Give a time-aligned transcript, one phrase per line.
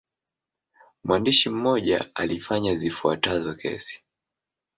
[1.03, 4.03] Mwandishi mmoja alifanya zifuatazo kesi.